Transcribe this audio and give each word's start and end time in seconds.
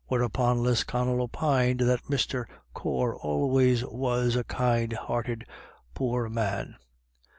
Whereupon 0.07 0.63
Lisconnel 0.63 1.21
opined 1.21 1.81
that 1.81 2.05
Mr. 2.05 2.45
Corr 2.75 3.19
always 3.23 3.85
was 3.85 4.35
a 4.35 4.43
kind 4.43 4.93
hearted 4.93 5.45
poor 5.93 6.27
man. 6.27 6.77